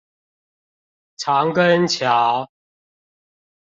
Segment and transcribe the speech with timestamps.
[1.19, 2.49] 長庚橋